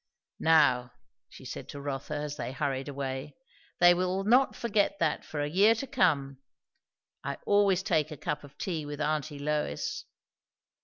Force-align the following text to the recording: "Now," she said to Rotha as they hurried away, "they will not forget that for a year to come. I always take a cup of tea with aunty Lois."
"Now," 0.39 0.93
she 1.29 1.45
said 1.45 1.69
to 1.69 1.79
Rotha 1.79 2.15
as 2.15 2.35
they 2.35 2.53
hurried 2.53 2.87
away, 2.87 3.35
"they 3.79 3.93
will 3.93 4.23
not 4.23 4.55
forget 4.55 4.97
that 4.97 5.23
for 5.23 5.41
a 5.41 5.47
year 5.47 5.75
to 5.75 5.85
come. 5.85 6.39
I 7.23 7.37
always 7.45 7.83
take 7.83 8.09
a 8.09 8.17
cup 8.17 8.43
of 8.43 8.57
tea 8.57 8.83
with 8.83 8.99
aunty 8.99 9.37
Lois." 9.37 10.05